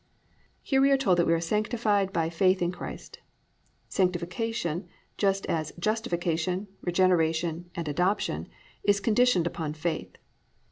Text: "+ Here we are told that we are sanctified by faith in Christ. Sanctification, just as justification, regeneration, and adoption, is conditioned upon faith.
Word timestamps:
"+ 0.35 0.61
Here 0.63 0.81
we 0.81 0.89
are 0.89 0.97
told 0.97 1.19
that 1.19 1.27
we 1.27 1.33
are 1.33 1.39
sanctified 1.39 2.11
by 2.11 2.31
faith 2.31 2.59
in 2.59 2.71
Christ. 2.71 3.19
Sanctification, 3.87 4.87
just 5.15 5.45
as 5.45 5.71
justification, 5.77 6.67
regeneration, 6.81 7.69
and 7.75 7.87
adoption, 7.87 8.47
is 8.83 8.99
conditioned 8.99 9.45
upon 9.45 9.75
faith. 9.75 10.15